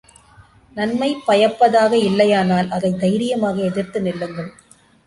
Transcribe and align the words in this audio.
நன்மை 0.75 1.17
பயப்பதாக 1.25 1.97
இல்லையானால் 1.97 2.69
அதைத் 2.69 2.99
தைரியமாக 2.99 3.61
எதிர்த்து 3.61 4.01
நில்லுங்கள். 4.01 4.51